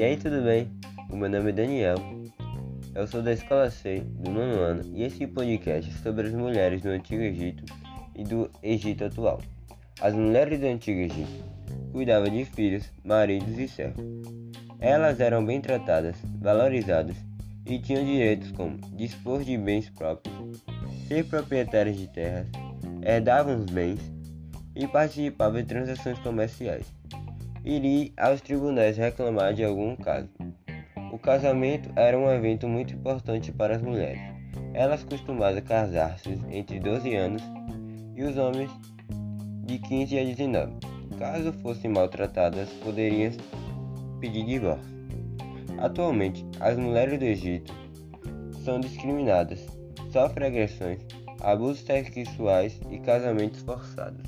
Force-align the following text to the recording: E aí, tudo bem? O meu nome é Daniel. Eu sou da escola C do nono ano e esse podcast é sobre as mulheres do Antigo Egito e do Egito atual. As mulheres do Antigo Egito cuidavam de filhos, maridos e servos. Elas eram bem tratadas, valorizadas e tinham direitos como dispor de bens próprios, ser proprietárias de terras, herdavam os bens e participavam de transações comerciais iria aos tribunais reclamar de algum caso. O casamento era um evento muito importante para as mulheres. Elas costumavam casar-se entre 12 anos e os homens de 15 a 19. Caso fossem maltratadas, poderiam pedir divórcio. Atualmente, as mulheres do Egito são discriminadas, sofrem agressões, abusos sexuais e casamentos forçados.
E 0.00 0.02
aí, 0.02 0.16
tudo 0.16 0.40
bem? 0.40 0.66
O 1.10 1.14
meu 1.14 1.28
nome 1.28 1.50
é 1.50 1.52
Daniel. 1.52 1.96
Eu 2.94 3.06
sou 3.06 3.20
da 3.20 3.34
escola 3.34 3.70
C 3.70 4.00
do 4.00 4.30
nono 4.30 4.58
ano 4.58 4.82
e 4.96 5.02
esse 5.02 5.26
podcast 5.26 5.90
é 5.90 6.02
sobre 6.02 6.28
as 6.28 6.32
mulheres 6.32 6.80
do 6.80 6.88
Antigo 6.88 7.20
Egito 7.20 7.62
e 8.16 8.24
do 8.24 8.50
Egito 8.62 9.04
atual. 9.04 9.42
As 10.00 10.14
mulheres 10.14 10.58
do 10.58 10.64
Antigo 10.64 11.00
Egito 11.00 11.44
cuidavam 11.92 12.30
de 12.30 12.46
filhos, 12.46 12.90
maridos 13.04 13.58
e 13.58 13.68
servos. 13.68 14.02
Elas 14.80 15.20
eram 15.20 15.44
bem 15.44 15.60
tratadas, 15.60 16.16
valorizadas 16.40 17.16
e 17.66 17.78
tinham 17.78 18.02
direitos 18.02 18.52
como 18.52 18.78
dispor 18.96 19.44
de 19.44 19.58
bens 19.58 19.90
próprios, 19.90 20.64
ser 21.08 21.26
proprietárias 21.26 21.98
de 21.98 22.06
terras, 22.06 22.46
herdavam 23.02 23.58
os 23.58 23.66
bens 23.66 24.00
e 24.74 24.86
participavam 24.88 25.60
de 25.60 25.68
transações 25.68 26.18
comerciais 26.20 26.86
iria 27.64 28.10
aos 28.16 28.40
tribunais 28.40 28.96
reclamar 28.96 29.54
de 29.54 29.64
algum 29.64 29.96
caso. 29.96 30.28
O 31.12 31.18
casamento 31.18 31.90
era 31.96 32.18
um 32.18 32.30
evento 32.30 32.68
muito 32.68 32.94
importante 32.94 33.52
para 33.52 33.76
as 33.76 33.82
mulheres. 33.82 34.20
Elas 34.72 35.02
costumavam 35.02 35.60
casar-se 35.62 36.38
entre 36.50 36.78
12 36.78 37.14
anos 37.14 37.42
e 38.14 38.22
os 38.22 38.36
homens 38.36 38.70
de 39.64 39.78
15 39.78 40.18
a 40.18 40.24
19. 40.24 40.72
Caso 41.18 41.52
fossem 41.54 41.90
maltratadas, 41.90 42.68
poderiam 42.84 43.32
pedir 44.20 44.44
divórcio. 44.44 45.00
Atualmente, 45.78 46.44
as 46.60 46.76
mulheres 46.76 47.18
do 47.18 47.24
Egito 47.24 47.74
são 48.64 48.80
discriminadas, 48.80 49.66
sofrem 50.12 50.48
agressões, 50.48 51.00
abusos 51.40 51.84
sexuais 51.84 52.78
e 52.90 52.98
casamentos 52.98 53.62
forçados. 53.62 54.22